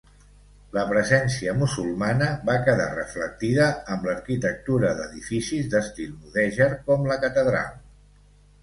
La 0.75 0.85
presència 0.91 1.51
musulmana 1.59 2.29
va 2.49 2.55
quedar 2.69 2.89
reflectida 2.95 3.69
amb 3.97 4.09
l'arquitectura 4.11 4.95
d'edificis 5.03 5.71
d'estil 5.77 6.19
mudèjar, 6.25 6.73
com 6.91 7.09
la 7.13 7.21
catedral. 7.29 7.83